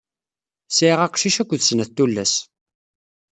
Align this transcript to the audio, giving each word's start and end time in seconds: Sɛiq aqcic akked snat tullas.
Sɛiq 0.71 0.99
aqcic 1.05 1.37
akked 1.41 1.61
snat 1.69 1.89
tullas. 1.95 2.33